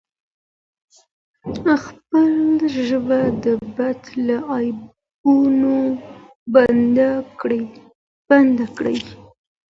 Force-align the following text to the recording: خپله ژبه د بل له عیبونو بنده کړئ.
خپله 1.83 2.67
ژبه 2.87 3.19
د 3.43 3.45
بل 3.75 3.99
له 4.27 4.37
عیبونو 4.53 5.75
بنده 6.53 7.11
کړئ. 8.75 8.95